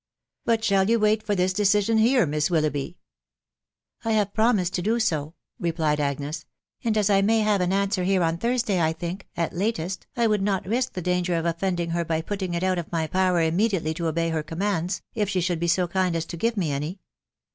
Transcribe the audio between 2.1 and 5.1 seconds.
Miss Wil loughby?"" I have promised to do